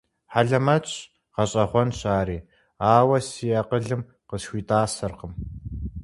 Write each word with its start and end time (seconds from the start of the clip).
Хьэлэмэтщ, 0.31 0.93
гъэщӀэгъуэнщ 1.33 1.99
ари, 2.19 2.39
ауэ 2.95 3.17
си 3.27 3.47
акъылым 3.61 4.01
къысхуитӀасэркъым. 4.29 5.33